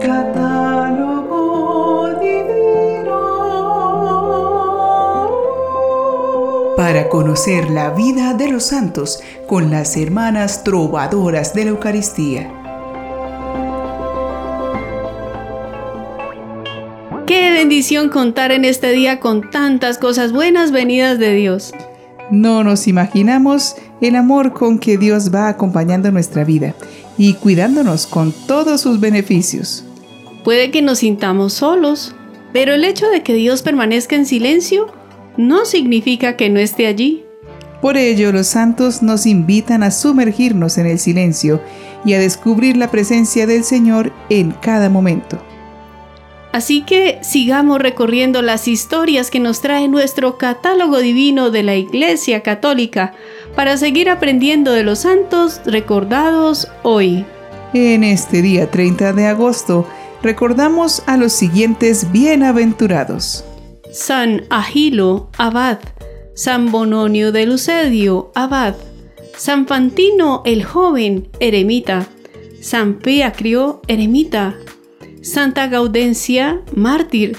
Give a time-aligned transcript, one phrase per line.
[0.00, 1.38] Catálogo
[2.20, 3.18] divino.
[6.76, 12.50] Para conocer la vida de los santos con las hermanas trovadoras de la Eucaristía.
[17.26, 21.74] Qué bendición contar en este día con tantas cosas buenas venidas de Dios.
[22.30, 26.74] No nos imaginamos el amor con que Dios va acompañando nuestra vida
[27.18, 29.84] y cuidándonos con todos sus beneficios.
[30.44, 32.14] Puede que nos sintamos solos,
[32.52, 34.92] pero el hecho de que Dios permanezca en silencio
[35.36, 37.24] no significa que no esté allí.
[37.80, 41.62] Por ello, los santos nos invitan a sumergirnos en el silencio
[42.04, 45.42] y a descubrir la presencia del Señor en cada momento.
[46.52, 52.42] Así que sigamos recorriendo las historias que nos trae nuestro catálogo divino de la Iglesia
[52.42, 53.14] Católica
[53.54, 57.24] para seguir aprendiendo de los santos recordados hoy.
[57.72, 59.86] En este día 30 de agosto
[60.22, 63.44] recordamos a los siguientes bienaventurados.
[63.92, 65.78] San Agilo, abad.
[66.34, 68.74] San Bononio de Lucedio, abad.
[69.36, 72.06] San Fantino el joven, eremita.
[72.60, 74.54] San Peacrio, eremita.
[75.22, 77.36] Santa Gaudencia, mártir,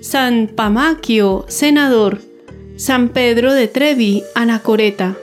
[0.00, 2.20] San Pamaquio, senador,
[2.76, 5.16] San Pedro de Trevi, anacoreta.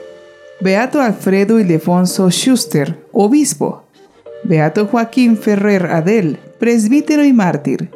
[0.60, 3.84] Beato Alfredo Ildefonso Schuster, obispo.
[4.44, 7.90] Beato Joaquín Ferrer Adel, presbítero y mártir.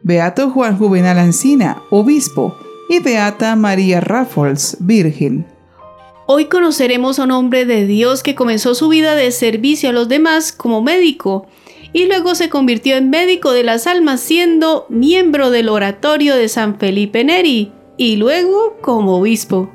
[0.00, 2.56] Beato Juan Juvenal Ancina, obispo.
[2.88, 5.44] Y Beata María Raffles, virgen.
[6.26, 10.08] Hoy conoceremos a un hombre de Dios que comenzó su vida de servicio a los
[10.08, 11.46] demás como médico
[11.92, 16.78] y luego se convirtió en médico de las almas siendo miembro del oratorio de San
[16.78, 19.70] Felipe Neri y luego como obispo.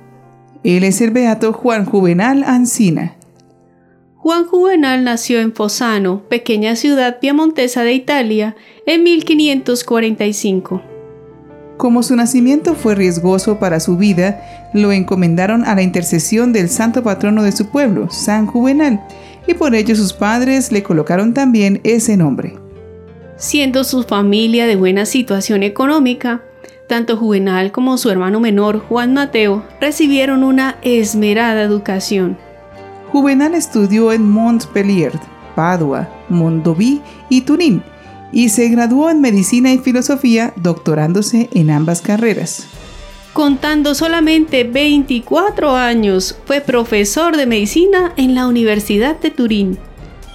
[0.63, 3.14] Él es el beato Juan Juvenal Ancina.
[4.25, 8.55] Juan Juvenal nació en Fosano, pequeña ciudad piamontesa de Italia,
[8.87, 10.81] en 1545.
[11.77, 17.03] Como su nacimiento fue riesgoso para su vida, lo encomendaron a la intercesión del santo
[17.03, 18.99] patrono de su pueblo, San Juvenal,
[19.45, 22.55] y por ello sus padres le colocaron también ese nombre.
[23.37, 26.41] Siendo su familia de buena situación económica,
[26.87, 32.39] tanto Juvenal como su hermano menor Juan Mateo recibieron una esmerada educación.
[33.15, 35.13] Juvenal estudió en Montpellier,
[35.55, 36.99] Padua, Mondovì
[37.29, 37.81] y Turín
[38.33, 42.67] y se graduó en medicina y filosofía doctorándose en ambas carreras.
[43.31, 49.77] Contando solamente 24 años, fue profesor de medicina en la Universidad de Turín.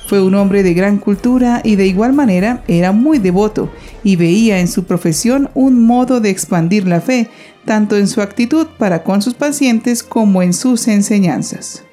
[0.07, 3.71] Fue un hombre de gran cultura y de igual manera era muy devoto
[4.03, 7.29] y veía en su profesión un modo de expandir la fe,
[7.67, 11.85] tanto en su actitud para con sus pacientes como en sus enseñanzas.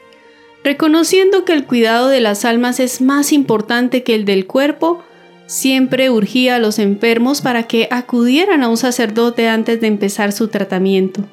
[0.68, 5.02] Reconociendo que el cuidado de las almas es más importante que el del cuerpo,
[5.46, 10.50] Siempre urgía a los enfermos para que acudieran a un sacerdote antes de empezar su
[10.50, 11.24] tratamiento.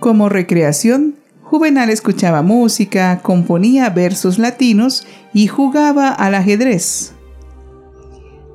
[0.00, 7.12] Como recreación, Juvenal escuchaba música, componía versos latinos y jugaba al ajedrez.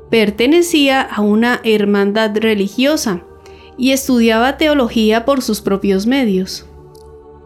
[0.10, 3.22] Pertenecía a una hermandad religiosa
[3.78, 6.66] y estudiaba teología por sus propios medios.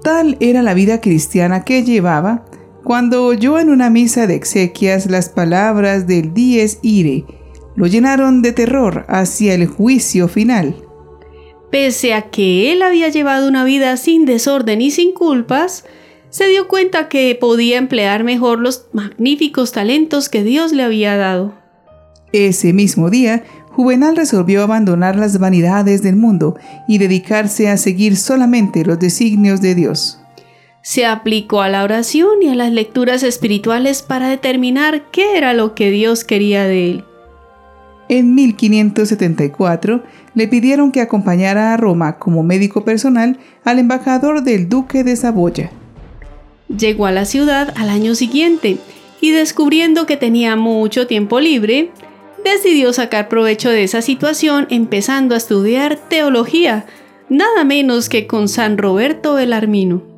[0.02, 2.46] Tal era la vida cristiana que llevaba
[2.86, 7.26] cuando oyó en una misa de exequias las palabras del Dies Ire,
[7.76, 10.76] lo llenaron de terror hacia el juicio final.
[11.72, 15.84] Pese a que él había llevado una vida sin desorden y sin culpas,
[16.30, 21.56] se dio cuenta que podía emplear mejor los magníficos talentos que Dios le había dado.
[22.34, 26.56] Ese mismo día, Juvenal resolvió abandonar las vanidades del mundo
[26.88, 30.20] y dedicarse a seguir solamente los designios de Dios
[30.86, 35.74] se aplicó a la oración y a las lecturas espirituales para determinar qué era lo
[35.74, 37.04] que Dios quería de él.
[38.08, 40.04] En 1574
[40.36, 45.72] le pidieron que acompañara a Roma como médico personal al embajador del duque de Saboya.
[46.68, 48.78] Llegó a la ciudad al año siguiente
[49.22, 51.90] y descubriendo que tenía mucho tiempo libre,
[52.44, 56.86] decidió sacar provecho de esa situación empezando a estudiar teología,
[57.28, 60.15] nada menos que con San Roberto Belarmino.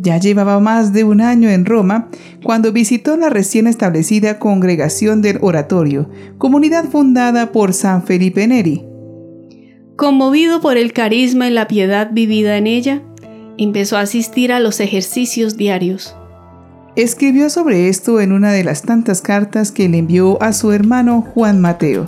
[0.00, 2.08] Ya llevaba más de un año en Roma
[2.42, 8.84] cuando visitó la recién establecida Congregación del Oratorio, comunidad fundada por San Felipe Neri.
[9.96, 13.02] Conmovido por el carisma y la piedad vivida en ella,
[13.56, 16.16] empezó a asistir a los ejercicios diarios.
[16.96, 21.22] Escribió sobre esto en una de las tantas cartas que le envió a su hermano
[21.22, 22.06] Juan Mateo.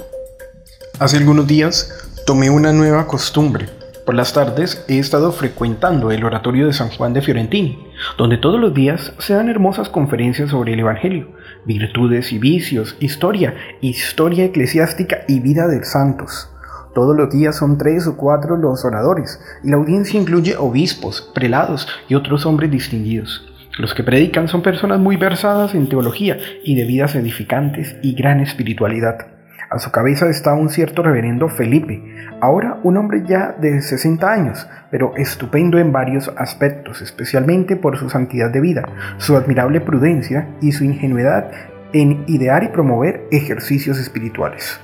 [0.99, 1.91] Hace algunos días
[2.27, 3.76] tomé una nueva costumbre
[4.07, 7.87] por las tardes he estado frecuentando el oratorio de San Juan de Fiorentini,
[8.17, 11.33] donde todos los días se dan hermosas conferencias sobre el Evangelio,
[11.65, 16.49] virtudes y vicios, historia, historia eclesiástica y vida de santos.
[16.95, 21.89] Todos los días son tres o cuatro los oradores, y la audiencia incluye obispos, prelados
[22.09, 23.53] y otros hombres distinguidos.
[23.77, 28.41] Los que predican son personas muy versadas en teología y de vidas edificantes y gran
[28.41, 29.36] espiritualidad.
[29.69, 32.03] A su cabeza está un cierto reverendo Felipe,
[32.41, 38.09] ahora un hombre ya de 60 años, pero estupendo en varios aspectos, especialmente por su
[38.09, 38.89] santidad de vida,
[39.19, 41.51] su admirable prudencia y su ingenuidad
[41.93, 44.81] en idear y promover ejercicios espirituales.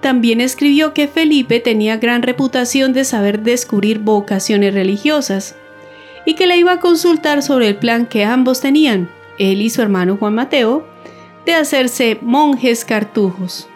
[0.00, 5.56] También escribió que Felipe tenía gran reputación de saber descubrir vocaciones religiosas
[6.26, 9.08] y que le iba a consultar sobre el plan que ambos tenían,
[9.38, 10.86] él y su hermano Juan Mateo,
[11.46, 13.68] de hacerse monjes cartujos.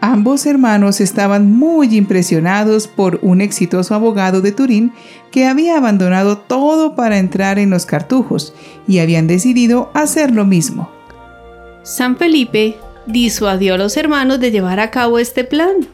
[0.00, 4.92] Ambos hermanos estaban muy impresionados por un exitoso abogado de Turín
[5.30, 8.52] que había abandonado todo para entrar en los cartujos
[8.86, 10.90] y habían decidido hacer lo mismo.
[11.84, 15.88] San Felipe disuadió a los hermanos de llevar a cabo este plan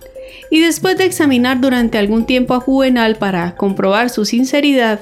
[0.51, 4.99] y después de examinar durante algún tiempo a Juvenal para comprobar su sinceridad,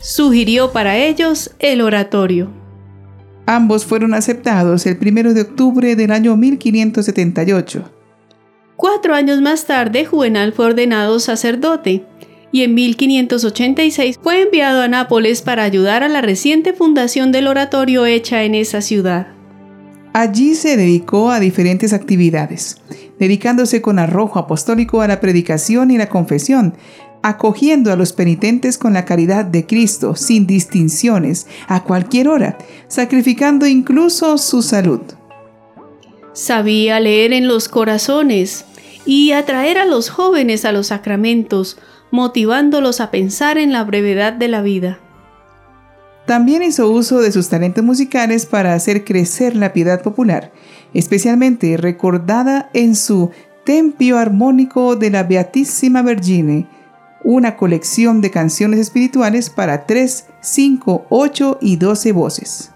[0.00, 2.59] sugirió para ellos el oratorio.
[3.52, 7.90] Ambos fueron aceptados el 1 de octubre del año 1578.
[8.76, 12.04] Cuatro años más tarde, Juvenal fue ordenado sacerdote
[12.52, 18.06] y en 1586 fue enviado a Nápoles para ayudar a la reciente fundación del oratorio
[18.06, 19.26] hecha en esa ciudad.
[20.12, 22.80] Allí se dedicó a diferentes actividades,
[23.18, 26.74] dedicándose con arrojo apostólico a la predicación y la confesión,
[27.22, 32.58] acogiendo a los penitentes con la caridad de Cristo sin distinciones, a cualquier hora,
[32.88, 35.00] sacrificando incluso su salud.
[36.32, 38.64] Sabía leer en los corazones,
[39.04, 41.78] y atraer a los jóvenes a los sacramentos,
[42.10, 44.98] motivándolos a pensar en la brevedad de la vida.
[46.26, 50.52] También hizo uso de sus talentos musicales para hacer crecer la piedad popular,
[50.94, 53.30] especialmente recordada en su
[53.64, 56.66] Tempio Armónico de la Beatísima Vergine,
[57.22, 62.70] una colección de canciones espirituales para 3, 5, 8 y 12 voces.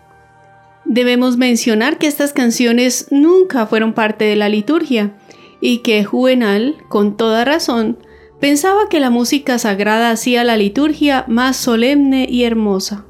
[0.85, 5.15] Debemos mencionar que estas canciones nunca fueron parte de la liturgia,
[5.61, 7.99] y que Juvenal, con toda razón,
[8.39, 13.07] pensaba que la música sagrada hacía la liturgia más solemne y hermosa.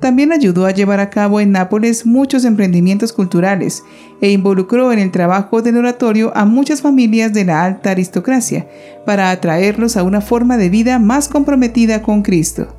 [0.00, 3.84] También ayudó a llevar a cabo en Nápoles muchos emprendimientos culturales
[4.22, 8.66] e involucró en el trabajo del oratorio a muchas familias de la alta aristocracia
[9.04, 12.74] para atraerlos a una forma de vida más comprometida con Cristo.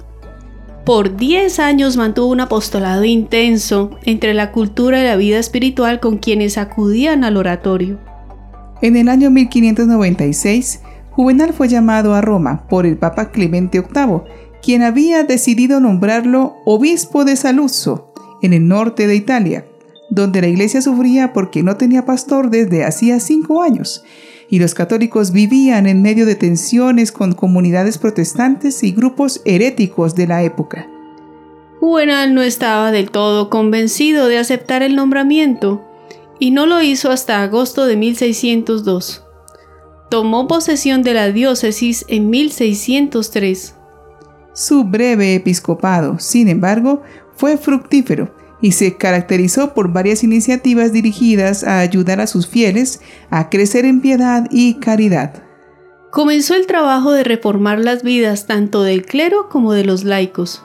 [0.83, 6.17] Por 10 años mantuvo un apostolado intenso entre la cultura y la vida espiritual con
[6.17, 7.99] quienes acudían al oratorio.
[8.81, 10.81] En el año 1596,
[11.11, 14.21] Juvenal fue llamado a Roma por el Papa Clemente VIII,
[14.61, 19.65] quien había decidido nombrarlo obispo de Saluzzo, en el norte de Italia,
[20.09, 24.03] donde la iglesia sufría porque no tenía pastor desde hacía cinco años,
[24.49, 30.27] y los católicos vivían en medio de tensiones con comunidades protestantes y grupos heréticos de
[30.27, 30.87] la época.
[31.79, 35.81] Juvenal no estaba del todo convencido de aceptar el nombramiento,
[36.37, 39.23] y no lo hizo hasta agosto de 1602.
[40.09, 43.75] Tomó posesión de la diócesis en 1603.
[44.53, 47.01] Su breve episcopado, sin embargo,
[47.35, 53.49] fue fructífero y se caracterizó por varias iniciativas dirigidas a ayudar a sus fieles a
[53.49, 55.43] crecer en piedad y caridad.
[56.11, 60.63] Comenzó el trabajo de reformar las vidas tanto del clero como de los laicos.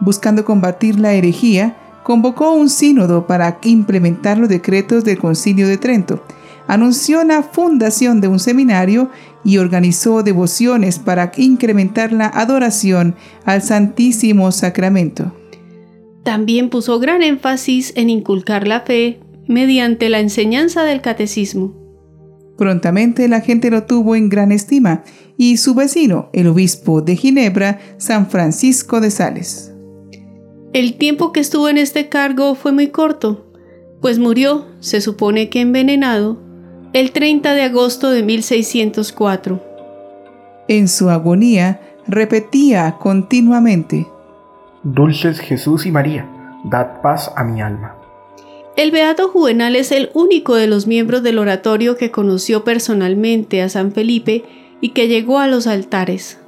[0.00, 6.24] Buscando combatir la herejía, convocó un sínodo para implementar los decretos del Concilio de Trento,
[6.66, 9.10] anunció la fundación de un seminario
[9.44, 15.32] y organizó devociones para incrementar la adoración al Santísimo Sacramento.
[16.22, 21.74] También puso gran énfasis en inculcar la fe mediante la enseñanza del catecismo.
[22.56, 25.02] Prontamente la gente lo tuvo en gran estima
[25.36, 29.72] y su vecino, el obispo de Ginebra, San Francisco de Sales.
[30.72, 33.52] El tiempo que estuvo en este cargo fue muy corto,
[34.00, 36.41] pues murió, se supone que envenenado,
[36.92, 39.62] el 30 de agosto de 1604.
[40.68, 44.06] En su agonía repetía continuamente,
[44.82, 46.28] Dulces Jesús y María,
[46.64, 47.96] dad paz a mi alma.
[48.76, 53.68] El Beato Juvenal es el único de los miembros del oratorio que conoció personalmente a
[53.68, 54.44] San Felipe
[54.80, 56.38] y que llegó a los altares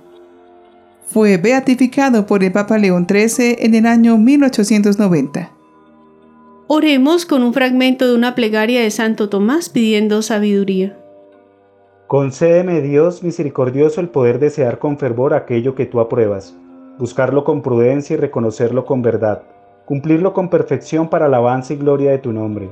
[1.14, 5.53] fue beatificado por el Papa León XIII en el año 1890.
[6.66, 10.96] Oremos con un fragmento de una plegaria de Santo Tomás pidiendo sabiduría.
[12.06, 16.56] Concédeme, Dios misericordioso, el poder desear con fervor aquello que tú apruebas,
[16.98, 19.42] buscarlo con prudencia y reconocerlo con verdad,
[19.84, 22.70] cumplirlo con perfección para alabanza y gloria de tu nombre.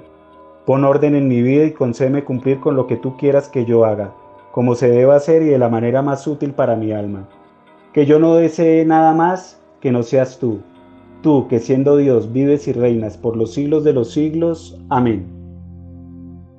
[0.64, 3.84] Pon orden en mi vida y concédeme cumplir con lo que tú quieras que yo
[3.84, 4.14] haga,
[4.52, 7.28] como se deba hacer y de la manera más útil para mi alma.
[7.92, 10.60] Que yo no desee nada más que no seas tú,
[11.22, 14.78] tú que siendo Dios vives y reinas por los siglos de los siglos.
[14.90, 15.26] Amén.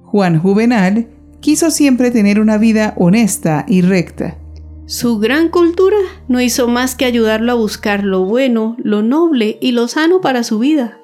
[0.05, 1.07] Juan Juvenal
[1.39, 4.37] quiso siempre tener una vida honesta y recta.
[4.85, 9.71] Su gran cultura no hizo más que ayudarlo a buscar lo bueno, lo noble y
[9.71, 10.99] lo sano para su vida.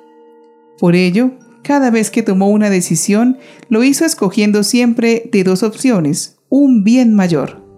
[0.80, 1.32] Por ello,
[1.64, 3.38] cada vez que tomó una decisión,
[3.70, 7.69] lo hizo escogiendo siempre de dos opciones, un bien mayor.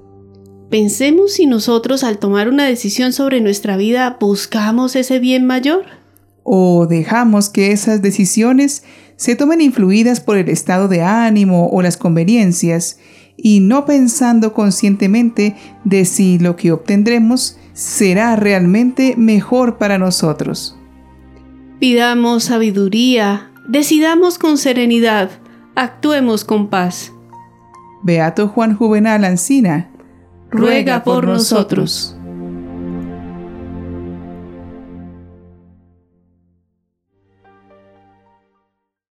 [0.72, 5.84] Pensemos si nosotros al tomar una decisión sobre nuestra vida buscamos ese bien mayor.
[6.44, 8.86] O dejamos que esas decisiones
[9.18, 13.00] se tomen influidas por el estado de ánimo o las conveniencias
[13.36, 20.78] y no pensando conscientemente de si lo que obtendremos será realmente mejor para nosotros.
[21.82, 25.32] Pidamos sabiduría, decidamos con serenidad,
[25.76, 27.12] actuemos con paz.
[28.04, 29.91] Beato Juan Juvenal Ancina,
[30.52, 32.16] ruega por nosotros.